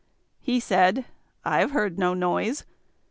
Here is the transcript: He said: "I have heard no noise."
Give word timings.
He 0.39 0.59
said: 0.59 1.05
"I 1.45 1.59
have 1.59 1.69
heard 1.73 1.99
no 1.99 2.15
noise." 2.15 2.65